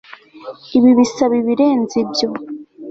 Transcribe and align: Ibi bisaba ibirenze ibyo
Ibi 0.77 0.91
bisaba 0.99 1.33
ibirenze 1.41 1.95
ibyo 2.03 2.27